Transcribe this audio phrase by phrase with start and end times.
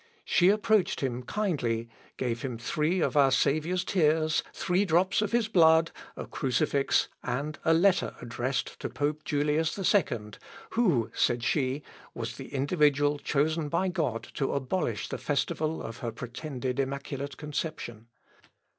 [0.25, 5.47] She approached him kindly, gave him three of our Saviour's tears, three drops of his
[5.47, 10.31] blood, a crucifix, and a letter addressed to Pope Julius II,
[10.71, 11.83] "who," said she,
[12.15, 18.07] "was the individual chosen by God to abolish the festival of her pretended immaculate conception."